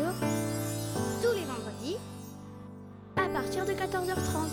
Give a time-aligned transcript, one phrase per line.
[0.00, 1.96] Tous les vendredis
[3.16, 4.48] à partir de 14h30.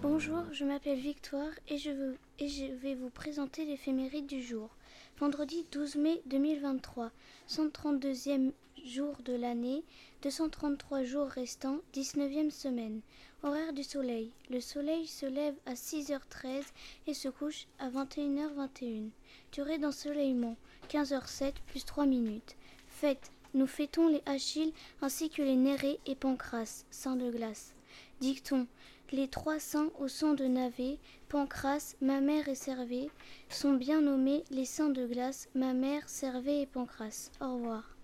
[0.00, 1.90] Bonjour, je m'appelle Victoire et je,
[2.38, 4.70] et je vais vous présenter l'éphéméride du jour.
[5.18, 7.10] Vendredi 12 mai 2023,
[7.46, 8.52] 132e
[8.84, 9.84] jour de l'année,
[10.22, 13.00] 233 jours restants, 19e semaine.
[13.42, 14.32] Horaire du soleil.
[14.50, 16.64] Le soleil se lève à 6h13
[17.06, 19.10] et se couche à 21h21.
[19.52, 20.56] Durée d'ensoleillement
[20.90, 22.56] 15h07 plus 3 minutes.
[22.88, 23.30] Fête.
[23.52, 24.72] Nous fêtons les Achilles
[25.02, 27.74] ainsi que les Nérés et Pancras, saints de glace.
[28.20, 28.66] Dicton.
[29.12, 33.08] Les trois saints au son de navet, Pancras, ma mère et Servet,
[33.48, 37.30] sont bien nommés les saints de glace, ma mère, Servet et Pancras.
[37.40, 37.96] Au revoir.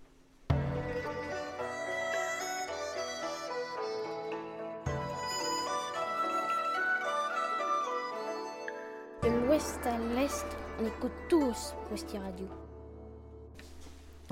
[9.56, 10.46] L'ouest à l'est,
[10.78, 12.46] on écoute tous Rusty Radio.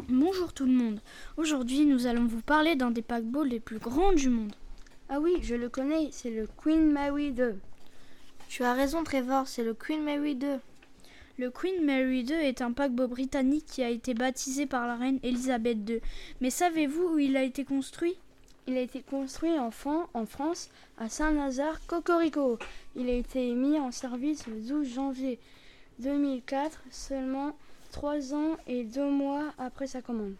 [0.06, 1.00] Bonjour tout le monde.
[1.38, 4.52] Aujourd'hui, nous allons vous parler d'un des paquebots les plus grands du monde.
[5.08, 7.56] Ah oui, je le connais, c'est le Queen Mary 2.
[8.48, 10.58] Tu as raison Trevor, c'est le Queen Mary II.
[11.38, 15.20] Le Queen Mary II est un paquebot britannique qui a été baptisé par la reine
[15.22, 16.00] Elisabeth II.
[16.42, 18.18] Mais savez-vous où il a été construit?
[18.66, 22.58] Il a été construit en, Fran- en France à Saint-Lazare, Cocorico.
[22.96, 25.38] Il a été mis en service le 12 janvier
[25.98, 27.54] 2004, seulement
[27.92, 30.34] 3 ans et 2 mois après sa commande.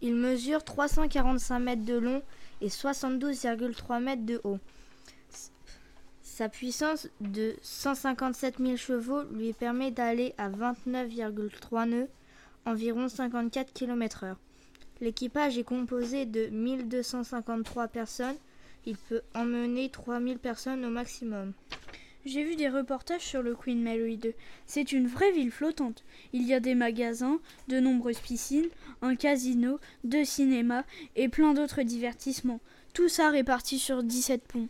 [0.00, 2.22] Il mesure 345 mètres de long
[2.60, 4.58] et 72,3 mètres de haut.
[6.22, 12.08] Sa puissance de 157 000 chevaux lui permet d'aller à 29,3 nœuds,
[12.64, 14.36] environ 54 km/h.
[15.00, 18.36] L'équipage est composé de 1253 personnes.
[18.86, 21.52] Il peut emmener 3000 personnes au maximum.
[22.24, 24.34] J'ai vu des reportages sur le Queen Mary II.
[24.66, 26.04] C'est une vraie ville flottante.
[26.32, 27.38] Il y a des magasins,
[27.68, 28.68] de nombreuses piscines,
[29.00, 30.84] un casino, deux cinémas
[31.16, 32.60] et plein d'autres divertissements.
[32.92, 34.68] Tout ça réparti sur 17 ponts.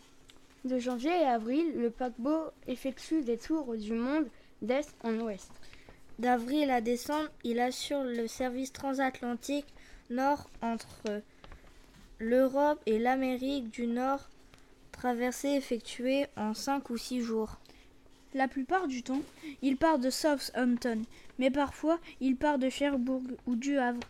[0.65, 4.27] De janvier à avril, le paquebot effectue des tours du monde
[4.61, 5.51] d'est en ouest.
[6.19, 9.67] D'avril à décembre, il assure le service transatlantique
[10.11, 11.23] nord entre
[12.19, 14.29] l'Europe et l'Amérique du Nord,
[14.93, 17.59] traversée effectuée en 5 ou 6 jours.
[18.35, 19.23] La plupart du temps,
[19.63, 21.03] il part de Southampton,
[21.39, 24.01] mais parfois il part de Cherbourg ou du Havre.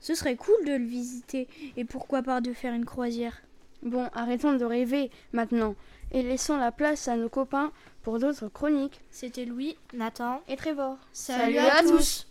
[0.00, 3.40] Ce serait cool de le visiter et pourquoi pas de faire une croisière.
[3.82, 5.74] Bon, arrêtons de rêver maintenant
[6.10, 9.00] et laissons la place à nos copains pour d'autres chroniques.
[9.10, 9.76] C'était Louis.
[9.94, 10.98] Nathan, Et Trevor.
[11.12, 12.26] Salut à tous.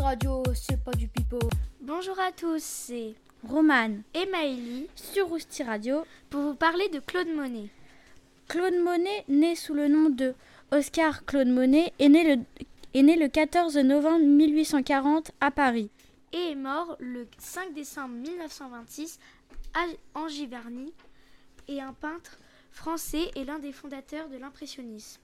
[0.00, 1.38] Radio, c'est pas du pipeau.
[1.80, 3.14] Bonjour à tous, c'est
[3.46, 4.02] Romane.
[4.14, 7.68] Emmaëlie Sur Rousti Radio, pour vous parler de Claude Monet.
[8.48, 10.34] Claude Monet, né sous le nom de
[10.70, 12.42] Oscar Claude Monet, est né le,
[12.94, 15.90] est né le 14 novembre 1840 à Paris.
[16.32, 19.18] et est mort le 5 décembre 1926
[19.74, 20.92] à en Giverny
[21.68, 22.38] et un peintre
[22.70, 25.20] français et l'un des fondateurs de l'impressionnisme.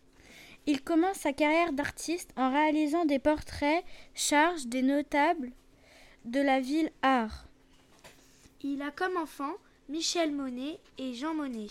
[0.68, 3.82] Il commence sa carrière d'artiste en réalisant des portraits,
[4.14, 5.50] charges des notables
[6.26, 7.46] de la ville art.
[8.62, 9.54] Il a comme enfant
[9.88, 11.68] Michel Monet et Jean Monnet.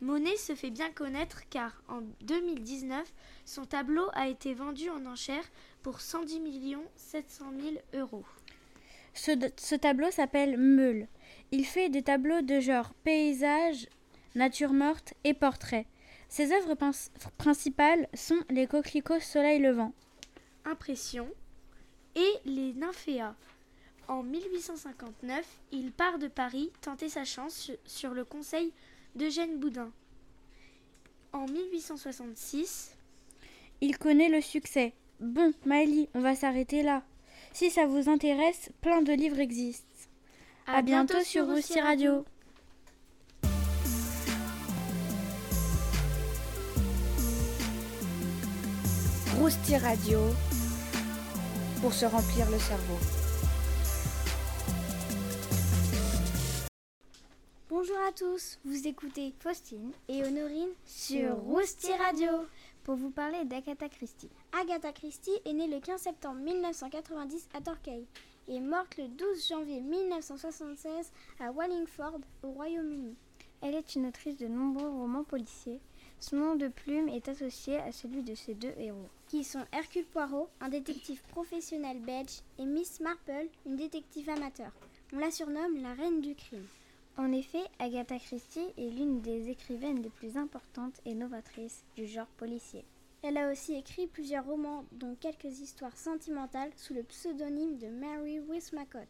[0.00, 3.12] Monet se fait bien connaître car en 2019,
[3.44, 5.48] son tableau a été vendu en enchères
[5.84, 6.40] pour 110
[6.96, 8.24] 700 000 euros.
[9.14, 11.06] Ce, ce tableau s'appelle Meule.
[11.52, 13.86] Il fait des tableaux de genre paysage,
[14.34, 15.86] nature morte et portrait.
[16.32, 16.92] Ses œuvres prin-
[17.36, 19.92] principales sont les coquelicots soleil levant.
[20.64, 21.28] Impression
[22.16, 23.34] et les nymphéas.
[24.08, 28.72] En 1859, il part de Paris tenter sa chance su- sur le conseil
[29.14, 29.90] d'Eugène Boudin.
[31.34, 32.96] En 1866,
[33.82, 34.94] Il connaît le succès.
[35.20, 37.02] Bon, Miley, on va s'arrêter là.
[37.52, 39.86] Si ça vous intéresse, plein de livres existent.
[40.66, 42.24] À, bientôt, sur Rusty Radio.
[49.42, 50.20] Rusty Radio
[51.80, 52.96] pour se remplir le cerveau.
[57.68, 62.30] Bonjour à tous, vous écoutez Faustine et Honorine sur Rusty Radio
[62.84, 64.30] pour vous parler d'Agatha Christie.
[64.60, 68.04] Agatha Christie est née le 15 septembre 1990 à Torquay
[68.46, 71.10] et morte le 12 janvier 1976
[71.40, 73.16] à Wallingford au Royaume-Uni.
[73.60, 75.80] Elle est une autrice de nombreux romans policiers.
[76.20, 80.04] Son nom de plume est associé à celui de ses deux héros, qui sont Hercule
[80.04, 84.70] Poirot, un détective professionnel belge, et Miss Marple, une détective amateur.
[85.14, 86.66] On la surnomme la reine du crime.
[87.16, 92.26] En effet, Agatha Christie est l'une des écrivaines les plus importantes et novatrices du genre
[92.36, 92.84] policier.
[93.22, 98.38] Elle a aussi écrit plusieurs romans, dont quelques histoires sentimentales sous le pseudonyme de Mary
[98.38, 99.08] Wismacott.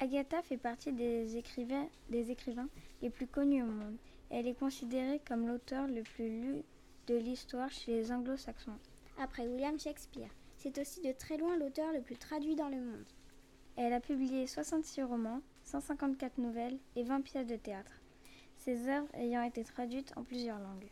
[0.00, 2.70] Agatha fait partie des écrivains, des écrivains
[3.02, 3.98] les plus connus au monde.
[4.30, 6.62] Elle est considérée comme l'auteur le plus lu
[7.08, 8.78] de l'histoire chez les anglo-saxons.
[9.22, 13.04] Après William Shakespeare, c'est aussi de très loin l'auteur le plus traduit dans le monde.
[13.76, 18.00] Elle a publié 66 romans, 154 nouvelles et 20 pièces de théâtre,
[18.56, 20.88] ses œuvres ayant été traduites en plusieurs langues.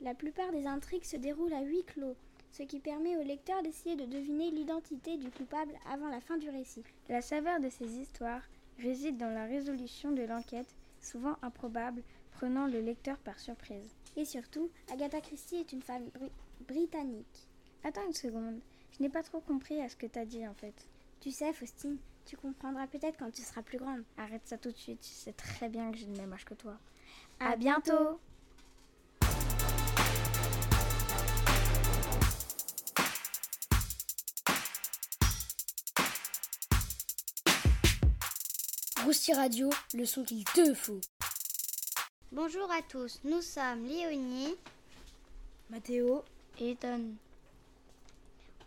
[0.00, 2.14] La plupart des intrigues se déroulent à huis clos,
[2.52, 6.48] ce qui permet au lecteur d'essayer de deviner l'identité du coupable avant la fin du
[6.50, 6.84] récit.
[7.08, 8.42] La saveur de ces histoires
[8.78, 13.96] réside dans la résolution de l'enquête, souvent improbable, prenant le lecteur par surprise.
[14.16, 16.30] Et surtout, Agatha Christie est une femme bri-
[16.68, 17.47] britannique.
[17.84, 18.60] Attends une seconde,
[18.92, 20.74] je n'ai pas trop compris à ce que t'as dit en fait.
[21.20, 21.96] Tu sais, Faustine,
[22.26, 24.02] tu comprendras peut-être quand tu seras plus grande.
[24.16, 26.54] Arrête ça tout de suite, tu sais très bien que j'ai le même âge que
[26.54, 26.76] toi.
[27.40, 28.20] À bientôt
[39.04, 41.00] Rousti Radio, le son qu'il te faut.
[42.32, 44.54] Bonjour à tous, nous sommes Léonie
[45.70, 46.24] Mathéo,
[46.58, 47.00] Et Ethan,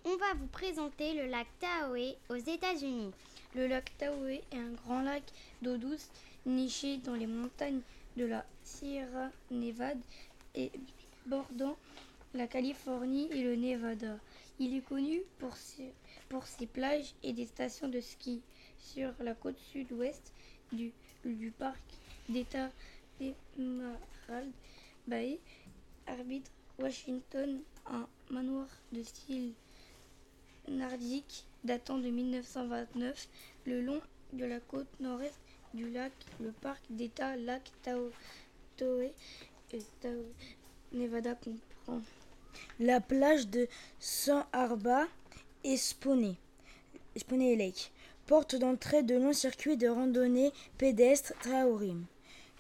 [0.04, 3.12] On va vous présenter le lac Tahoe aux États-Unis.
[3.54, 5.22] Le lac Tahoe est un grand lac
[5.62, 6.10] d'eau douce
[6.48, 7.82] niché dans les montagnes
[8.18, 10.00] de la Sierra Nevada
[10.56, 10.72] et
[11.28, 11.78] bordant
[12.34, 14.18] la Californie et le Nevada.
[14.58, 15.94] Il est connu pour ses,
[16.30, 18.42] pour ses plages et des stations de ski
[18.80, 20.34] sur la côte sud-ouest
[20.72, 20.92] du,
[21.60, 21.80] parc
[22.28, 22.72] d'État
[23.20, 24.52] d'Emerald
[25.06, 25.40] Bay.
[26.08, 26.50] Arbitre
[26.80, 29.54] Washington, un manoir de style
[30.72, 33.28] nordique datant de 1929
[33.66, 34.02] le long
[34.34, 35.40] de la côte nord-est
[35.74, 38.12] du lac, le parc d'État lac Tahoe,
[39.74, 40.34] et Tahoe,
[40.92, 42.02] Nevada comprend
[42.80, 43.68] la plage de
[44.00, 45.08] San Arba
[45.64, 46.38] et Sponey
[47.56, 47.92] Lake,
[48.26, 52.06] porte d'entrée de longs circuits de randonnée pédestre Traorim.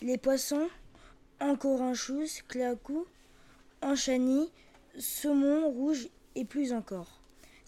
[0.01, 0.69] Les poissons,
[1.39, 3.05] encorinchous, clacou,
[3.81, 4.51] enchani,
[4.97, 7.20] saumon rouge et plus encore.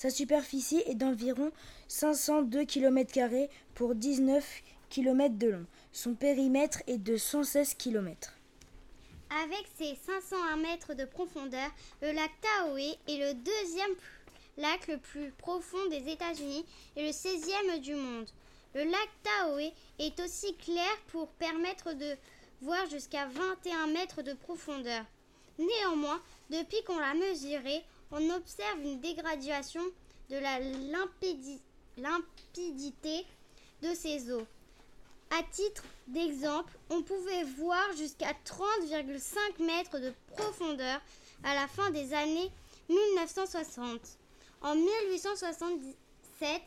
[0.03, 1.49] Sa superficie est d'environ
[1.87, 5.65] 502 km pour 19 km de long.
[5.93, 8.33] Son périmètre est de 116 km.
[9.45, 11.69] Avec ses 501 mètres de profondeur,
[12.01, 13.95] le lac Tahoe est le deuxième
[14.57, 16.65] lac le plus profond des États-Unis
[16.97, 18.27] et le 16e du monde.
[18.75, 22.17] Le lac Tahoe est aussi clair pour permettre de
[22.61, 25.05] voir jusqu'à 21 mètres de profondeur.
[25.57, 29.81] Néanmoins, depuis qu'on l'a mesuré, on observe une dégradation
[30.29, 31.59] de la limpidi-
[31.97, 33.25] limpidité
[33.81, 34.45] de ses eaux.
[35.31, 41.01] À titre d'exemple, on pouvait voir jusqu'à 30,5 mètres de profondeur
[41.43, 42.51] à la fin des années
[42.89, 43.99] 1960.
[44.61, 46.61] En 1877,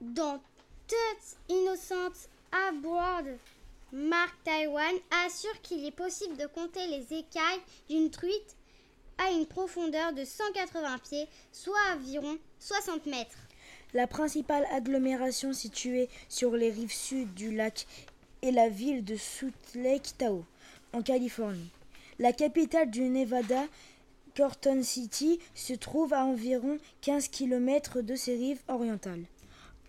[0.00, 0.40] dans
[0.88, 3.26] Tut Innocent Aboard,
[3.92, 4.94] Mark Taiwan
[5.26, 8.56] assure qu'il est possible de compter les écailles d'une truite
[9.20, 13.38] à une profondeur de 180 pieds, soit environ 60 mètres.
[13.92, 17.86] La principale agglomération située sur les rives sud du lac
[18.42, 20.44] est la ville de Salt Lake Tahoe,
[20.92, 21.70] en Californie.
[22.18, 23.64] La capitale du Nevada,
[24.36, 29.24] Corton City, se trouve à environ 15 km de ses rives orientales.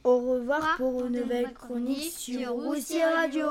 [0.04, 3.46] Au revoir pour une nouvelle chronique sur Roussier Radio.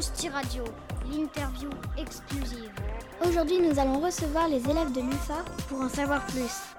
[0.00, 0.64] Radio,
[1.12, 2.72] l'interview exclusive.
[3.22, 6.74] Aujourd'hui, nous allons recevoir les élèves de l'UFA pour en savoir plus.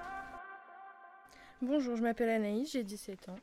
[1.60, 3.38] Bonjour, je m'appelle Anaïs, j'ai 17 ans.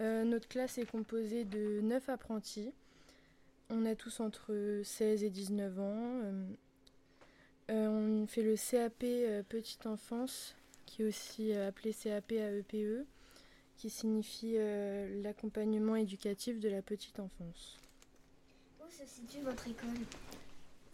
[0.00, 2.72] Euh, notre classe est composée de 9 apprentis.
[3.68, 5.82] On a tous entre 16 et 19 ans.
[5.82, 6.46] Euh,
[7.72, 7.88] euh,
[8.22, 13.04] on fait le CAP euh, Petite Enfance, qui est aussi euh, appelé CAP AEPE,
[13.76, 17.76] qui signifie euh, l'accompagnement éducatif de la petite enfance.
[18.90, 19.88] Où se situe votre école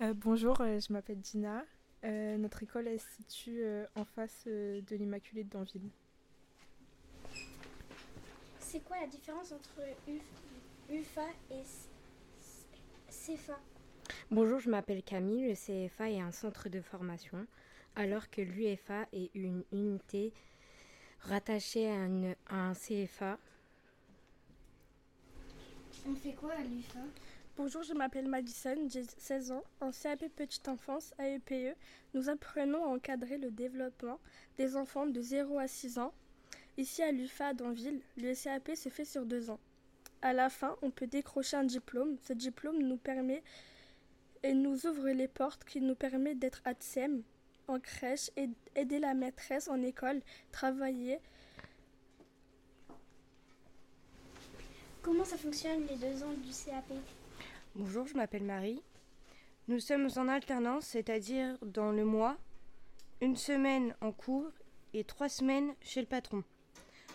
[0.03, 1.65] Euh, bonjour, euh, je m'appelle Dina.
[2.05, 5.89] Euh, notre école elle se situe euh, en face euh, de l'Immaculée de Danville.
[8.59, 11.63] C'est quoi la différence entre UF- UFA et
[13.09, 13.59] CFA
[14.31, 15.49] Bonjour, je m'appelle Camille.
[15.49, 17.47] Le CFA est un centre de formation,
[17.95, 20.33] alors que l'UFA est une unité
[21.21, 22.07] rattaché à,
[22.55, 23.39] un CFA.
[26.09, 27.01] On fait quoi à l'UFA
[27.59, 29.65] Bonjour, je m'appelle Madison, j'ai 16 ans.
[29.81, 31.75] En CAP Petite Enfance, AEPE, e,
[32.13, 34.21] nous apprenons à encadrer le développement
[34.59, 36.13] des enfants de 0 à 6 ans.
[36.77, 39.59] Ici à l'UFA d'Anville, le CAP se fait sur deux ans.
[40.21, 42.19] À la fin, on peut décrocher un diplôme.
[42.25, 43.43] Ce diplôme nous permet
[44.43, 47.23] et nous ouvre les portes qui nous permet d'être à TSEM,
[47.69, 48.31] en crèche,
[48.75, 50.21] aider la maîtresse en école,
[50.53, 51.21] travailler.
[55.01, 56.93] Comment ça fonctionne les deux ans du CAP
[57.79, 58.81] Bonjour, je m'appelle Marie.
[59.69, 62.39] Nous sommes en alternance, c'est-à-dire dans le mois,
[63.21, 64.51] une semaine en cours
[64.95, 66.43] et trois semaines chez le patron.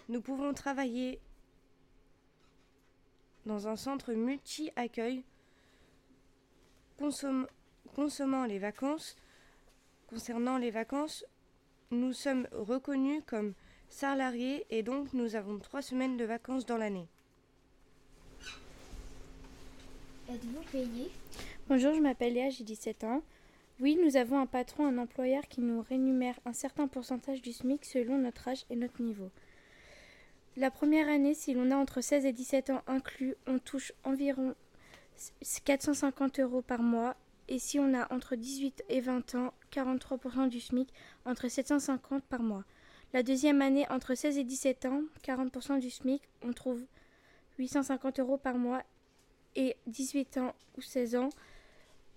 [0.08, 1.20] Nous pouvons travailler
[3.48, 5.24] dans un centre multi-accueil
[7.00, 9.16] consommant les vacances.
[10.10, 11.26] Concernant les vacances,
[11.90, 13.56] nous sommes reconnus comme
[13.90, 17.10] salariés et donc nous avons trois semaines de vacances dans l'année.
[20.34, 21.12] Êtes-vous payé?
[21.68, 23.22] Bonjour, je m'appelle Léa, j'ai 17 ans.
[23.82, 27.84] Oui, nous avons un patron, un employeur qui nous rémunère un certain pourcentage du SMIC
[27.84, 29.30] selon notre âge et notre niveau.
[30.56, 34.56] La première année, si l'on a entre 16 et 17 ans inclus, on touche environ
[35.66, 37.18] 450 euros par mois.
[37.50, 40.88] Et si on a entre 18 et 20 ans, 43% du SMIC,
[41.26, 42.64] entre 750 par mois.
[43.12, 46.86] La deuxième année, entre 16 et 17 ans, 40% du SMIC, on trouve
[47.60, 48.82] 850 euros par mois
[49.56, 51.30] et 18 ans ou 16 ans,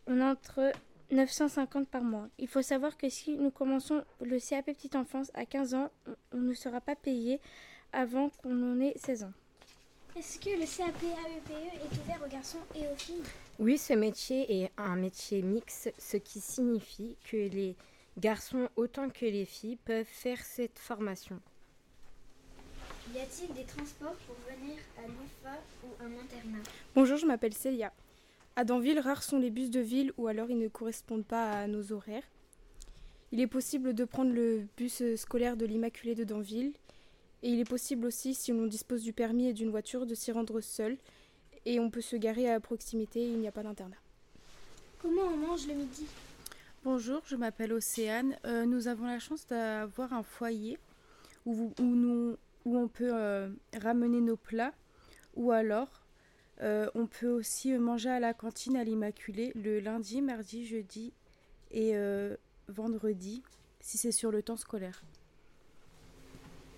[0.06, 0.72] on a entre
[1.10, 2.28] 950 par mois.
[2.38, 5.90] Il faut savoir que si nous commençons le CAP petite enfance à 15 ans,
[6.32, 7.40] on ne sera pas payé
[7.92, 9.32] avant qu'on en ait 16 ans.
[10.16, 13.22] Est-ce que le CAP AEPE e est ouvert aux garçons et aux filles?
[13.58, 17.76] Oui, ce métier est un métier mixte, ce qui signifie que les
[18.18, 21.40] garçons autant que les filles peuvent faire cette formation.
[23.12, 26.62] Y a-t-il des transports pour venir à l'UFA ou un internat?
[26.94, 27.92] Bonjour, je m'appelle Célia.
[28.56, 31.66] À Danville, rares sont les bus de ville ou alors ils ne correspondent pas à
[31.66, 32.24] nos horaires.
[33.30, 36.72] Il est possible de prendre le bus scolaire de l'Immaculée de Danville
[37.42, 40.32] et il est possible aussi, si l'on dispose du permis et d'une voiture, de s'y
[40.32, 40.96] rendre seul
[41.66, 43.96] et on peut se garer à proximité, il n'y a pas d'internat.
[45.00, 46.06] Comment on mange le midi?
[46.84, 48.36] Bonjour, je m'appelle Océane.
[48.44, 50.78] Euh, nous avons la chance d'avoir un foyer
[51.44, 53.48] où, où, nous, où on peut euh,
[53.80, 54.72] ramener nos plats
[55.34, 56.02] ou alors
[56.62, 61.12] euh, on peut aussi manger à la cantine à l'Immaculée le lundi, mardi, jeudi
[61.70, 62.36] et euh,
[62.68, 63.42] vendredi
[63.80, 65.02] si c'est sur le temps scolaire.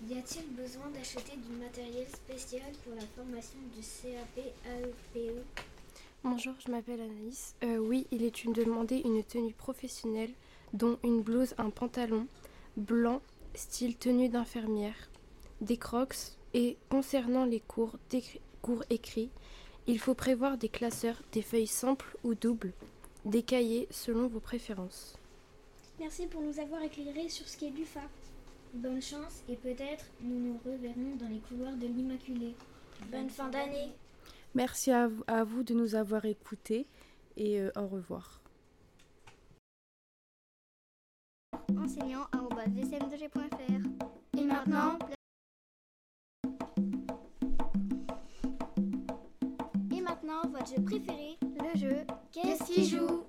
[0.09, 5.43] Y a-t-il besoin d'acheter du matériel spécial pour la formation du CAP AEPE e?
[6.23, 7.55] Bonjour, je m'appelle Anaïs.
[7.79, 10.33] oui, il est une demandé une tenue professionnelle,
[10.73, 12.27] dont une blouse, un pantalon
[12.75, 13.21] blanc,
[13.55, 15.09] style tenue d'infirmière
[15.61, 16.15] des crocs
[16.53, 17.97] et concernant les cours,
[18.61, 19.29] cours écrits,
[19.87, 22.73] il faut prévoir des classeurs, des feuilles simples ou doubles,
[23.25, 25.17] des cahiers selon vos préférences.
[25.99, 28.01] Merci pour nous avoir éclairé sur ce qu'est l'UFA.
[28.73, 32.53] Bonne chance et peut-être nous nous reverrons dans les couloirs de l'Immaculée.
[33.11, 33.91] Bonne fin d'année.
[34.53, 35.07] Merci à
[35.43, 36.85] vous, de nous avoir écoutés
[37.35, 38.41] et euh, au revoir.
[41.77, 42.27] Enseignant
[44.37, 44.97] Et maintenant,
[50.67, 51.95] votre jeu préféré, le jeu
[52.31, 53.23] Qu'est-ce qui joue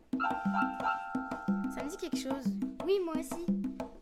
[1.75, 2.45] Ça me dit quelque chose.
[2.85, 3.47] Oui, moi aussi.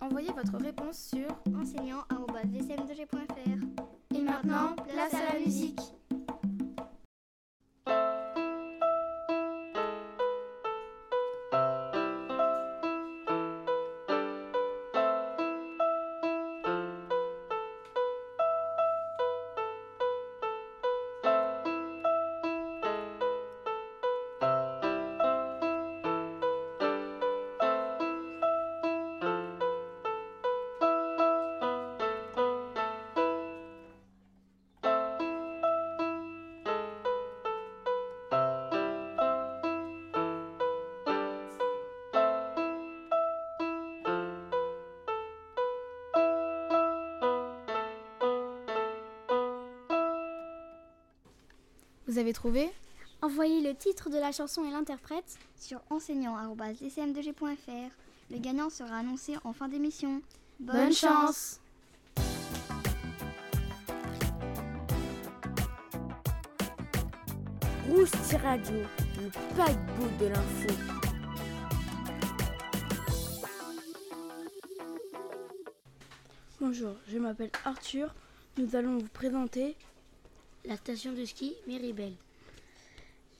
[0.01, 1.29] Envoyez votre réponse sur
[1.59, 3.85] enseignant.vcm2g.fr.
[4.15, 5.81] Et maintenant, place à la musique.
[52.17, 52.73] Vous avez trouvé
[53.21, 57.91] Envoyez le titre de la chanson et l'interprète sur enseignant.lcm2g.fr.
[58.31, 60.23] Le gagnant sera annoncé en fin d'émission.
[60.59, 61.61] Bonne, chance
[67.91, 68.77] Rousti Radio,
[69.21, 70.69] le paquebot de l'info.
[76.63, 78.15] Bonjour, je m'appelle Arthur.
[78.57, 79.77] Nous allons vous présenter
[80.67, 82.13] la station de ski Meribel.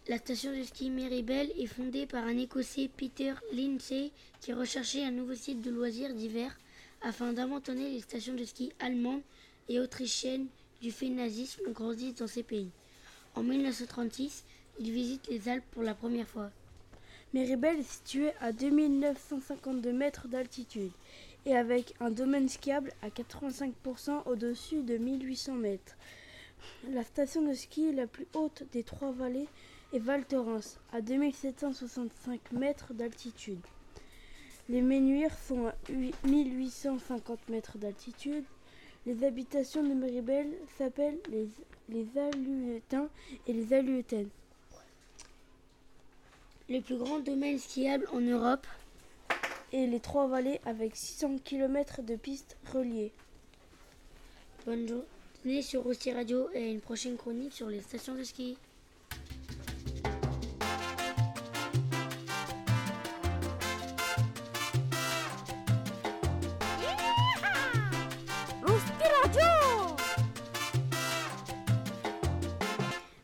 [0.07, 5.11] La station de ski Meribel est fondée par un Écossais Peter Lindsay qui recherchait un
[5.11, 6.57] nouveau site de loisirs d'hiver
[7.03, 9.23] afin d'inventonner les stations de ski allemandes
[9.69, 10.47] et autrichiennes
[10.81, 12.71] du fait nazisme grandissent dans ces pays.
[13.35, 14.45] En 1936,
[14.79, 16.51] il visite les Alpes pour la première fois.
[17.35, 20.93] Méribel est située à 2952 mètres d'altitude
[21.45, 25.97] et avec un domaine skiable à 85% au-dessus de 1800 mètres.
[26.91, 29.49] La station de ski la plus haute des trois vallées
[29.93, 33.61] est Val Thorens à 2765 mètres d'altitude.
[34.69, 35.75] Les menhirs sont à
[36.25, 38.45] 1850 mètres d'altitude.
[39.07, 41.49] Les habitations de Méribel s'appellent les,
[41.89, 42.07] les
[43.47, 44.31] et les Aluetaines.
[46.69, 48.67] Le plus grand domaine skiable en Europe
[49.73, 53.13] et les trois vallées avec 600 km de pistes reliées.
[54.65, 54.87] Bonne
[55.47, 58.59] journée sur Rosti Radio et une prochaine chronique sur les stations de ski.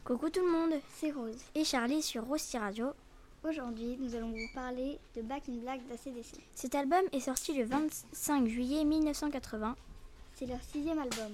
[0.04, 2.92] Coucou tout le monde, c'est Rose et Charlie sur Rosti Radio.
[3.42, 6.36] Aujourd'hui, nous allons vous parler de Back in Black d'ACDC.
[6.54, 9.74] Cet album est sorti le 25 juillet 1980.
[10.34, 11.32] C'est leur sixième album.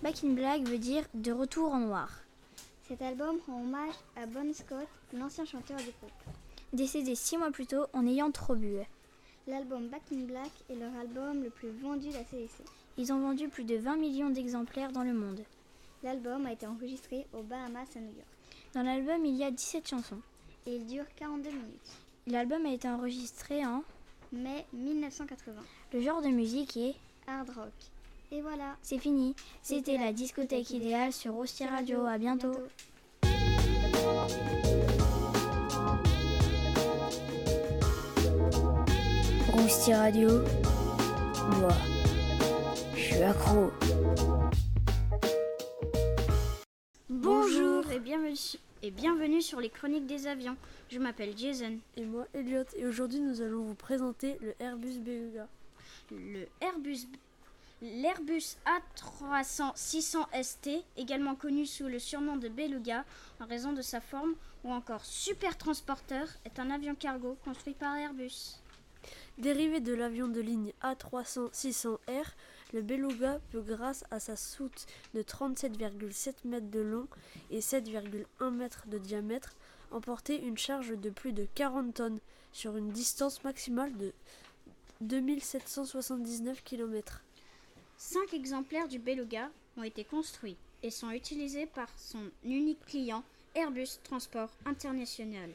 [0.00, 2.08] Back in Black veut dire de retour en noir.
[2.86, 6.12] Cet album rend hommage à Bon Scott, l'ancien chanteur du groupe.
[6.72, 8.76] Décédé six mois plus tôt en ayant trop bu.
[9.48, 12.62] L'album Back in Black est leur album le plus vendu d'ACDC.
[12.96, 15.40] Ils ont vendu plus de 20 millions d'exemplaires dans le monde.
[16.04, 18.28] L'album a été enregistré aux Bahamas à New York.
[18.74, 20.20] Dans l'album, il y a 17 chansons.
[20.66, 21.96] Et il dure 42 minutes.
[22.28, 23.82] L'album a été enregistré en
[24.30, 25.54] mai 1980.
[25.92, 26.94] Le genre de musique est
[27.26, 27.72] hard rock.
[28.30, 28.76] Et voilà.
[28.82, 29.34] C'est fini.
[29.62, 32.04] C'était la discothèque idéale sur Rosti Radio.
[32.04, 32.52] À bientôt.
[39.52, 40.42] Rosti Radio.
[41.58, 41.72] Moi,
[42.94, 43.70] je suis accro.
[48.82, 50.56] et bienvenue sur les chroniques des avions.
[50.90, 51.78] Je m'appelle Jason.
[51.96, 55.48] Et moi Elliot et aujourd'hui nous allons vous présenter le Airbus Beluga.
[56.10, 57.06] Le Airbus
[57.80, 63.04] L'Airbus A300-600 ST, également connu sous le surnom de Beluga
[63.38, 67.94] en raison de sa forme, ou encore Super Transporteur, est un avion cargo construit par
[67.94, 68.56] Airbus.
[69.38, 72.24] Dérivé de l'avion de ligne A300-600R,
[72.72, 77.06] le beluga peut, grâce à sa soute de 37,7 mètres de long
[77.52, 79.54] et 7,1 mètres de diamètre,
[79.92, 82.18] emporter une charge de plus de 40 tonnes
[82.52, 84.12] sur une distance maximale de
[85.00, 87.22] 2779 km.
[88.00, 93.24] Cinq exemplaires du beluga ont été construits et sont utilisés par son unique client
[93.56, 95.50] Airbus Transport International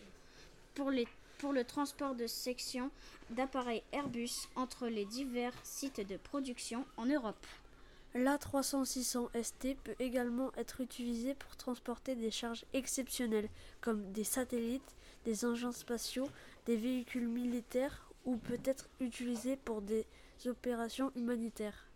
[0.75, 2.91] pour le transport de sections
[3.29, 7.47] d'appareils Airbus entre les divers sites de production en Europe.
[8.13, 15.45] L'A300-600 ST peut également être utilisé pour transporter des charges exceptionnelles comme des satellites, des
[15.45, 16.27] engins spatiaux,
[16.65, 20.05] des véhicules militaires ou peut être utilisé pour des
[20.45, 21.87] opérations humanitaires.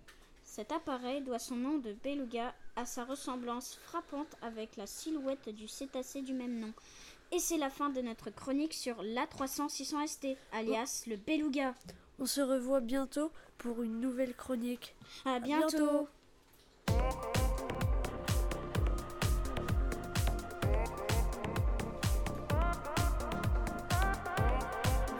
[0.47, 5.67] Cet appareil doit son nom de beluga à sa ressemblance frappante avec la silhouette du
[5.67, 6.73] cétacé du même nom.
[7.31, 11.75] Et c'est la fin de notre chronique sur l'A300-600ST, alias le Beluga.
[12.17, 14.95] On se revoit bientôt pour une nouvelle chronique.
[15.25, 16.07] À, bientôt.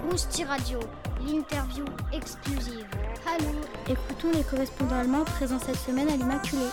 [0.10, 0.80] Rousti Radio,
[1.26, 2.88] l'interview exclusive.
[3.26, 6.70] Allô Écoutons les correspondants allemands présents cette semaine à l'Immaculée.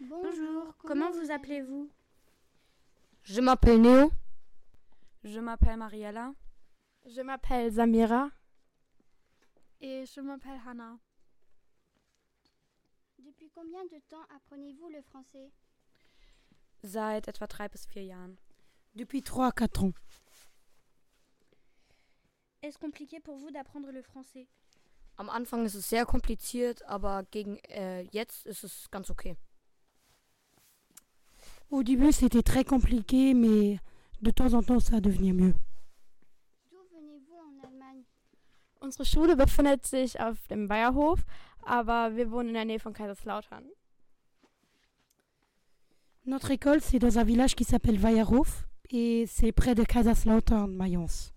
[0.00, 0.74] Bonjour.
[0.84, 1.88] Comment, vous appelez-vous
[3.22, 4.10] Je m'appelle Néo.
[5.24, 6.32] Je m'appelle Mariella.
[7.06, 8.30] Je m'appelle Zamira.
[9.80, 10.98] Et je m'appelle Hannah.
[13.18, 15.50] Depuis combien de temps apprenez-vous le français?
[16.84, 18.36] Seit etwa drei bis vier Jahren.
[18.94, 19.92] Depuis 3 à 4 ans.
[22.68, 24.46] Est-ce compliqué pour vous d'apprendre le français?
[25.16, 29.36] Am Anfang ist es sehr kompliziert, aber gegen äh, jetzt ist es ganz okay.
[31.70, 33.78] Au début, c'était très compliqué, mais
[34.20, 35.54] de temps en temps, ça devenait mieux.
[36.70, 38.04] D'où venez-vous en Allemagne?
[38.82, 41.24] Unsere Schule befindet sich auf dem Bayerhof,
[41.64, 43.64] aber wir wohnen in der Nähe von Kaiserslautern.
[46.26, 51.32] Notre école, c'est dans un village qui s'appelle Weierhof et c'est près de Kaiserslautern, Mayence.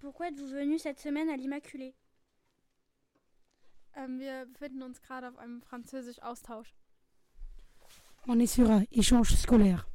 [0.00, 1.94] Pourquoi êtes-vous venu cette semaine à l'Immaculée
[3.96, 6.74] ähm, Wir befinden uns gerade auf einem Französisch-Austausch.
[8.26, 9.86] On est sur un échange scolaire.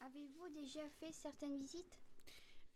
[0.00, 1.86] Avez-vous déjà fait certaines visites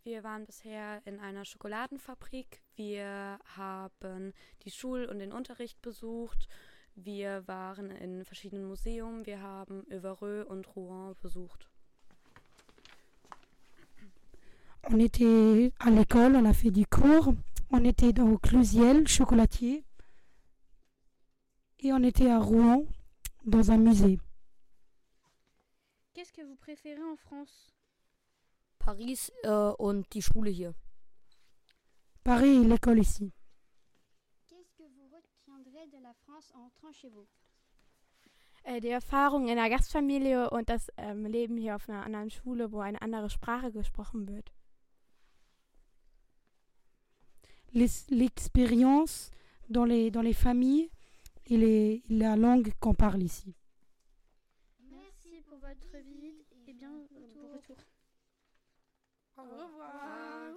[0.05, 2.63] Wir waren bisher in einer Schokoladenfabrik.
[2.77, 4.33] Wir haben
[4.65, 6.49] die Schul- und den Unterricht besucht.
[6.95, 9.27] Wir waren in verschiedenen Museen.
[9.27, 11.72] Wir haben Evreux und Rouen besucht.
[14.93, 17.33] On était à l'école, on a fait du cours.
[17.71, 19.85] On était au Clusiel, chocolatier.
[21.79, 22.85] Et on était à Rouen,
[23.45, 24.19] dans un musée.
[26.13, 27.73] Qu'est-ce que vous préférez en France?
[28.79, 30.75] Paris äh, und die Schule hier.
[32.23, 33.33] Paris et l'école ici.
[34.49, 37.27] Qu'est-ce que vous retiendrez de la France en rentrant chez vous?
[38.65, 42.71] Äh, die Erfahrung in der Gastfamilie und das ähm, Leben hier auf einer anderen Schule,
[42.71, 44.53] wo eine andere Sprache gesprochen wird.
[47.43, 49.31] Les- L'expérience
[49.71, 50.91] dans les, dans les familles
[51.47, 53.55] et les, la langue qu'on parle ici.
[54.91, 56.91] Merci pour votre visite et bien
[57.35, 57.77] bon retour.
[59.39, 60.53] Au revoir.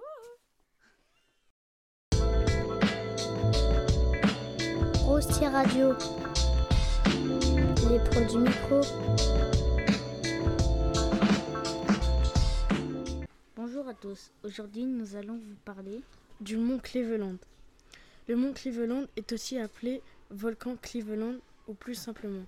[5.05, 5.93] Rosti Radio.
[7.89, 8.81] Les pros du micro.
[13.55, 14.31] Bonjour à tous.
[14.43, 16.01] Aujourd'hui, nous allons vous parler
[16.41, 17.37] du mont Cleveland.
[18.27, 21.35] Le mont Cleveland est aussi appelé volcan Cleveland
[21.67, 22.45] ou plus simplement.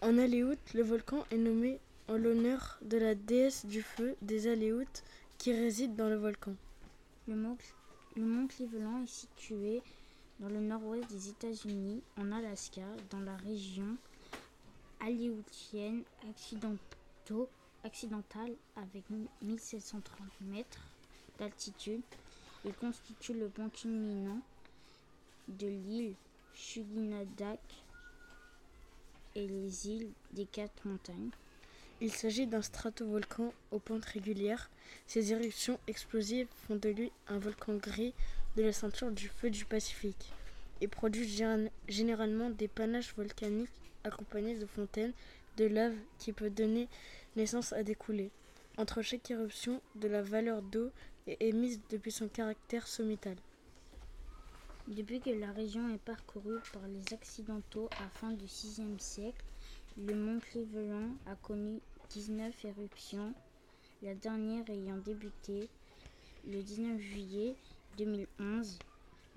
[0.00, 5.02] En Aléoute, le volcan est nommé en l'honneur de la déesse du feu des Aléoutes
[5.38, 6.54] qui réside dans le volcan.
[7.26, 7.56] Le mont,
[8.16, 9.82] le mont Cleveland est situé
[10.40, 13.96] dans le nord-ouest des États-Unis, en Alaska, dans la région
[15.00, 16.02] aléoutienne
[17.82, 19.04] accidentale avec
[19.42, 20.86] 1730 mètres
[21.38, 22.02] d'altitude.
[22.64, 24.40] Il constitue le point culminant
[25.48, 26.14] de l'île
[26.54, 27.60] Chuginadak
[29.34, 31.30] et les îles des quatre montagnes.
[32.00, 34.70] Il s'agit d'un stratovolcan aux pentes régulières.
[35.06, 38.14] Ses éruptions explosives font de lui un volcan gris
[38.56, 40.32] de la ceinture du feu du Pacifique
[40.80, 43.70] et produit général- généralement des panaches volcaniques
[44.04, 45.12] accompagnés de fontaines
[45.56, 46.88] de lave qui peut donner
[47.36, 48.30] naissance à des coulées.
[48.76, 50.90] Entre chaque éruption, de la valeur d'eau
[51.28, 53.36] est émise depuis son caractère sommital.
[54.88, 59.44] Depuis que la région est parcourue par les accidentaux à fin du VIe siècle,
[59.98, 63.34] le mont Cleveland a connu 19 éruptions,
[64.02, 65.68] la dernière ayant débuté
[66.46, 67.54] le 19 juillet
[67.98, 68.78] 2011.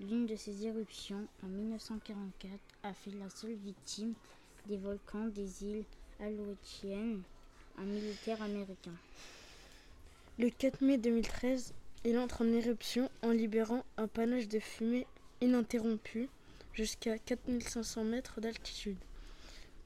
[0.00, 2.52] L'une de ces éruptions, en 1944,
[2.84, 4.14] a fait la seule victime
[4.66, 5.84] des volcans des îles
[6.20, 7.22] Aleutiennes,
[7.76, 8.94] un militaire américain.
[10.38, 11.74] Le 4 mai 2013,
[12.04, 15.06] il entre en éruption en libérant un panache de fumée
[15.40, 16.28] ininterrompu
[16.72, 18.96] jusqu'à 4500 mètres d'altitude,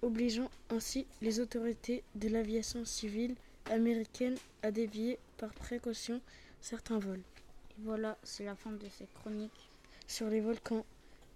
[0.02, 3.34] obligeant ainsi les autorités de l'aviation civile
[3.70, 6.20] américaine à dévier par précaution
[6.60, 7.22] certains vols.
[7.70, 9.70] Et voilà, c'est la fin de cette chronique.
[10.06, 10.86] Sur les volcans,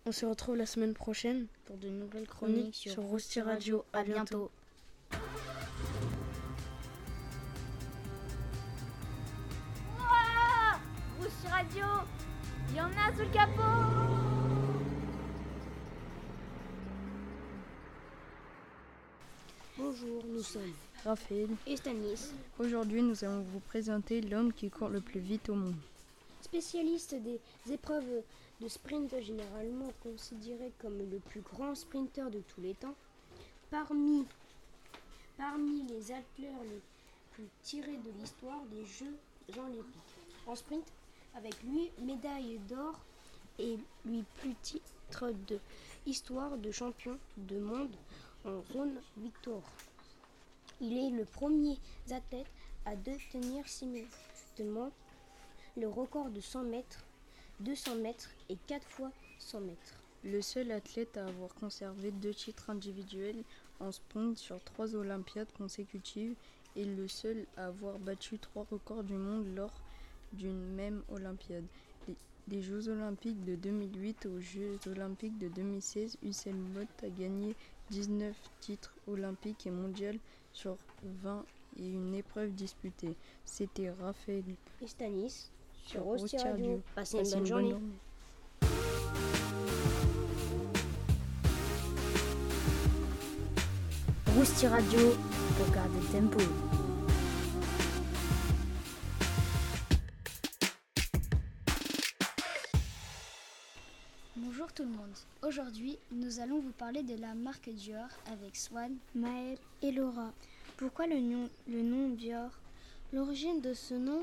[0.06, 3.84] on se retrouve la semaine prochaine pour de nouvelles chroniques sur, sur Rosti Radio.
[3.92, 4.50] À bientôt.
[13.12, 13.62] Sous le capot
[19.78, 20.72] Bonjour, nous sommes
[21.04, 25.54] Raphaël et Stanis, Aujourd'hui, nous allons vous présenter l'homme qui court le plus vite au
[25.54, 25.74] monde.
[26.42, 27.40] spécialistes des
[27.72, 28.22] épreuves
[28.60, 32.94] de sprint généralement considéré comme le plus grand sprinter de tous les temps.
[33.70, 34.24] Parmi,
[35.38, 36.80] parmi les athlètes les
[37.32, 39.16] plus tirés de l'histoire des Jeux
[39.58, 39.84] olympiques.
[40.46, 40.84] En sprint,
[41.34, 43.00] avec lui, médaille d'or
[43.58, 45.58] et lui plus titre de
[46.06, 47.94] histoire de champion de monde
[48.44, 49.70] en zone victoire.
[50.80, 51.78] Il est le premier
[52.10, 52.46] athlète
[52.86, 54.90] à détenir simultanément
[55.76, 57.04] le record de 100 mètres,
[57.60, 60.02] 200 mètres et 4 fois 100 mètres.
[60.24, 63.42] Le seul athlète à avoir conservé deux titres individuels
[63.80, 66.34] en sprint sur trois Olympiades consécutives
[66.76, 69.82] et le seul à avoir battu trois records du monde lors
[70.32, 71.64] d'une même Olympiade.
[72.48, 77.54] Des, Jeux Olympiques de 2008 aux Jeux Olympiques de 2016, Usain Bolt a gagné
[77.90, 80.18] 19 titres olympiques et mondiaux
[80.52, 80.76] sur
[81.22, 81.44] 20
[81.78, 83.14] et une épreuve disputée.
[83.44, 84.42] C'était Raphaël
[84.80, 85.50] Et Stanis
[85.86, 86.82] sur Rosti Radio.
[86.94, 87.76] Passez une bonne journée.
[94.36, 95.00] Rousti Radio,
[95.60, 96.79] regarde tempo.
[104.80, 105.16] Tout le monde.
[105.42, 110.32] Aujourd'hui, nous allons vous parler de la marque Dior avec Swan, Maël et Laura.
[110.78, 112.50] Pourquoi le nom, le nom Dior?
[113.12, 114.22] L'origine de ce nom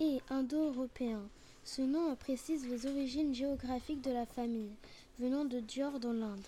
[0.00, 1.20] est indo-européen.
[1.62, 4.72] Ce nom précise les origines géographiques de la famille,
[5.20, 6.46] venant de Dior dans l'Inde.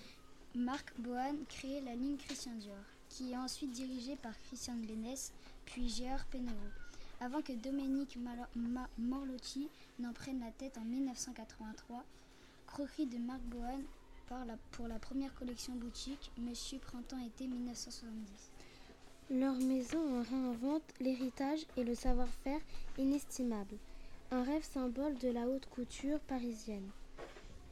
[0.56, 2.74] Marc Bohan crée la ligne Christian Dior,
[3.08, 5.14] qui est ensuite dirigée par Christian Glennes,
[5.64, 6.56] puis Gérard Penero,
[7.20, 8.18] avant que Domenico
[8.98, 9.68] Morlotti
[10.00, 12.04] n'en prenne la tête en 1983.
[12.74, 13.78] Croquerie de Marc Bohan
[14.72, 18.50] pour la première collection boutique, Monsieur Printemps-été 1970.
[19.30, 22.58] Leur maison réinvente l'héritage et le savoir-faire
[22.98, 23.76] inestimable,
[24.32, 26.90] un rêve symbole de la haute couture parisienne.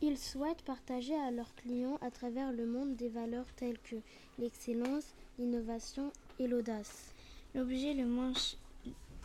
[0.02, 3.96] Ils souhaitent partager à leurs clients à travers le monde des valeurs telles que
[4.38, 7.12] l'excellence, l'innovation et l'audace.
[7.56, 8.34] L'objet le, moins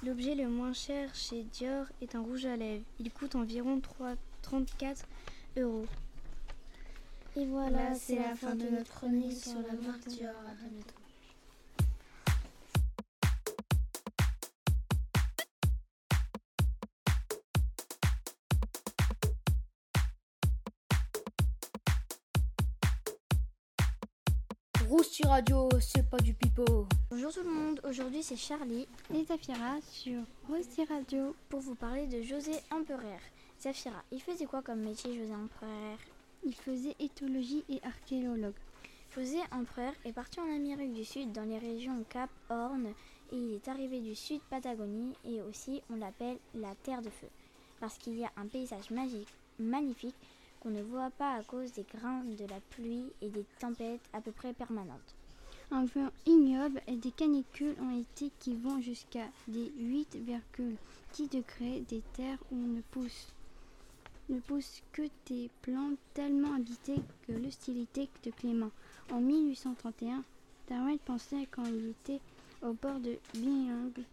[0.04, 2.86] L'objet le moins cher chez Dior est un rouge à lèvres.
[3.00, 4.16] Il coûte environ 3...
[4.42, 5.06] 34
[5.58, 5.86] euros.
[7.36, 10.34] Et voilà, c'est la fin de notre chronique sur la marque Dior.
[24.90, 26.88] Rousti Radio, c'est pas du pipeau.
[27.12, 32.08] Bonjour tout le monde, aujourd'hui c'est Charlie et Zafira sur Rousti Radio pour vous parler
[32.08, 33.20] de José Empereur.
[33.60, 35.98] Zafira, il faisait quoi comme métier José Empereur?
[36.44, 38.54] Il faisait éthologie et archéologue.
[39.16, 42.86] José Empereur est parti en Amérique du Sud dans les régions Cap Horn
[43.32, 47.28] et il est arrivé du Sud Patagonie et aussi on l'appelle la Terre de Feu
[47.80, 50.16] parce qu'il y a un paysage magique, magnifique
[50.60, 54.22] qu'on ne voit pas à cause des grains de la pluie et des tempêtes à
[54.22, 55.16] peu près permanentes.
[55.72, 62.04] Un vent ignoble et des canicules ont été qui vont jusqu'à des 8,10 degrés des
[62.14, 63.34] terres où ne poussent
[64.30, 68.72] ne pousse que des plantes tellement habitées que l'hostilité de Clément.
[69.12, 70.24] En 1831,
[70.70, 72.20] Darwin pensait quand il était
[72.62, 74.04] au bord de Bilingue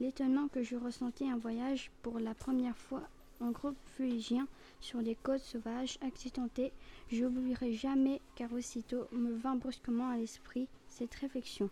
[0.00, 3.02] l'étonnement que je ressentais un voyage pour la première fois
[3.40, 4.46] en groupe fuligien
[4.80, 6.72] sur les côtes sauvages accidentées.
[7.10, 11.68] J'oublierai jamais car aussitôt me vint brusquement à l'esprit cette réflexion.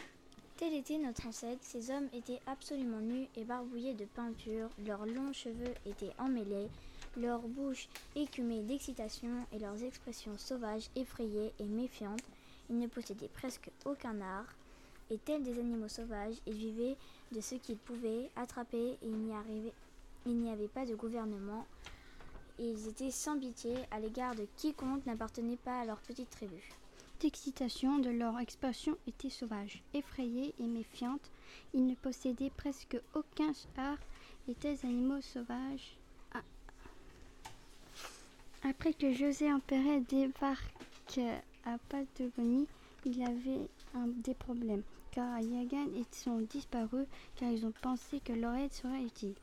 [0.57, 5.33] Tel était notre ancêtre, ces hommes étaient absolument nus et barbouillés de peinture, leurs longs
[5.33, 6.69] cheveux étaient emmêlés,
[7.17, 12.23] leur bouche écumée d'excitation et leurs expressions sauvages, effrayées et méfiantes.
[12.69, 14.55] Ils ne possédaient presque aucun art,
[15.11, 16.97] et tels des animaux sauvages, ils vivaient
[17.33, 19.09] de ce qu'ils pouvaient attraper et
[20.27, 21.67] il n'y, avait pas de gouvernement.
[22.59, 26.63] Ils étaient sans pitié à l'égard de quiconque n'appartenait pas à leur petite tribu.
[27.23, 31.31] L'excitation de leur expression était sauvage, effrayée et méfiante.
[31.75, 33.99] Ils ne possédaient presque aucun art
[34.49, 36.00] et tels animaux sauvages
[38.63, 41.21] après que José Empéré débarque
[41.65, 42.67] à Patagonie,
[43.05, 43.69] il avait
[44.25, 49.03] des problèmes, car Yagan et sont disparus car ils ont pensé que leur aide serait
[49.03, 49.35] utile.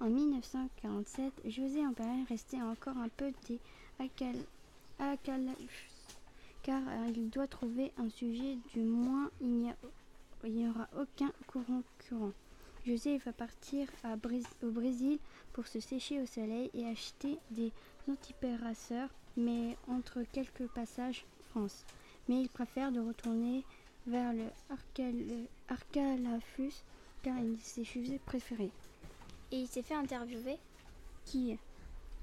[0.00, 3.58] En 1947, José Empéré restait encore un peu des
[6.62, 6.80] car
[7.14, 9.72] il doit trouver un sujet, du moins il
[10.44, 12.32] n'y aura aucun courant courant.
[12.86, 13.88] José va partir
[14.62, 15.18] au Brésil
[15.52, 17.72] pour se sécher au soleil et acheter des
[18.10, 21.84] antipérasseurs, mais entre quelques passages France.
[22.28, 23.64] Mais il préfère de retourner
[24.06, 24.44] vers le
[25.68, 26.82] Arcalafus
[27.22, 28.70] car il est ses sujets préférés.
[29.52, 30.58] Et il s'est fait interviewer
[31.24, 31.58] Qui?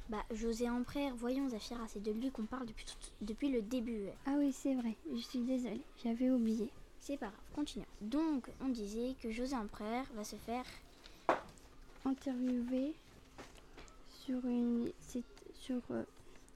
[0.09, 2.85] Bah José Empereur, voyons Zafira, c'est de lui qu'on parle depuis,
[3.21, 4.07] depuis le début.
[4.25, 6.69] Ah oui, c'est vrai, je suis désolée, j'avais oublié.
[6.99, 7.85] C'est pas grave, continue.
[8.01, 10.65] Donc, on disait que José Empereur va se faire
[12.05, 12.93] interviewer
[14.07, 14.91] sur une.
[15.65, 16.03] Sur, euh,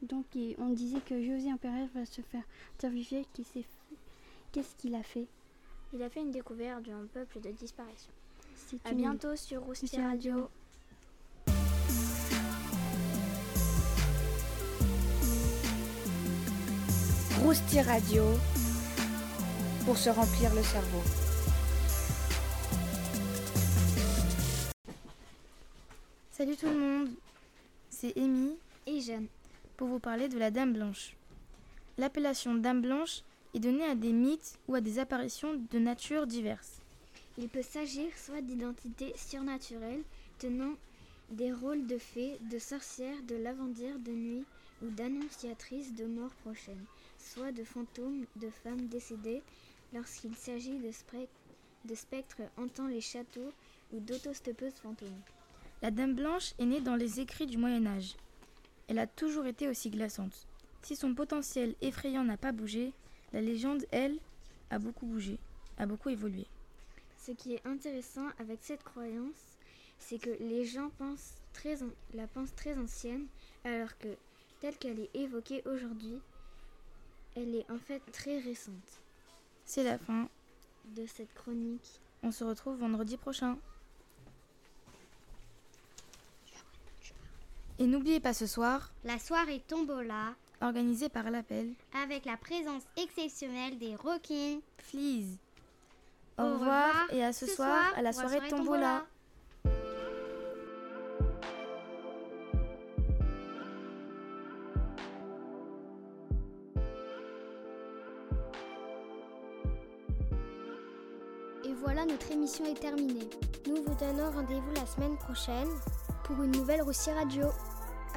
[0.02, 0.26] donc,
[0.58, 2.44] on disait que José Empereur va se faire
[2.74, 3.26] interviewer.
[4.52, 5.28] Qu'est-ce qu'il a fait?
[5.94, 8.12] Il a fait une découverte d'un peuple de disparition.
[8.84, 10.50] À bientôt sur Rousti Radio.
[17.42, 18.24] Rousti Radio
[19.86, 21.02] pour se remplir le cerveau.
[26.30, 27.10] Salut tout le monde,
[27.90, 29.28] c'est Amy et Jeanne
[29.76, 31.16] pour vous parler de la Dame Blanche.
[31.98, 33.22] L'appellation Dame Blanche
[33.54, 36.82] est donnée à des mythes ou à des apparitions de nature diverses.
[37.38, 40.04] Il peut s'agir soit d'identités surnaturelles
[40.40, 40.74] tenant
[41.30, 44.46] des rôles de fées, de sorcières, de lavandières de nuit
[44.82, 46.84] ou d'annonciatrices de mort prochaine,
[47.20, 49.42] soit de fantômes de femmes décédées
[49.94, 50.92] lorsqu'il s'agit de,
[51.86, 53.52] de spectres hantant les châteaux
[53.92, 55.22] ou d'autostoppeuses fantômes.
[55.82, 58.16] La Dame Blanche est née dans les écrits du Moyen Âge.
[58.88, 60.48] Elle a toujours été aussi glaçante.
[60.82, 62.94] Si son potentiel effrayant n'a pas bougé,
[63.34, 64.18] la légende, elle,
[64.70, 65.38] a beaucoup bougé,
[65.78, 66.46] a beaucoup évolué.
[67.18, 69.58] Ce qui est intéressant avec cette croyance,
[70.00, 71.78] c'est que les gens pensent très
[72.14, 73.28] la pensent très ancienne,
[73.66, 74.08] alors que
[74.62, 76.20] telle qu'elle est évoquée aujourd'hui,
[77.36, 79.02] elle est en fait très récente.
[79.66, 80.30] C'est la fin
[80.96, 82.00] de cette chronique.
[82.24, 83.58] On se retrouve vendredi prochain.
[87.80, 93.78] Et n'oubliez pas ce soir, la soirée Tombola, organisée par l'appel, avec la présence exceptionnelle
[93.78, 95.38] des Rockin' Fleas.
[96.40, 99.06] Au, revoir, et à ce, soir, à la soirée, tombola.
[111.64, 113.30] Et voilà, notre émission est terminée.
[113.68, 115.70] Nous vous donnons rendez-vous la semaine prochaine
[116.28, 117.46] pour une nouvelle Russie Radio.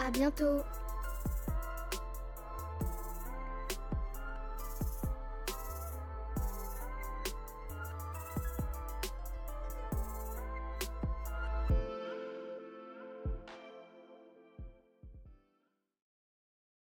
[0.05, 0.63] À bientôt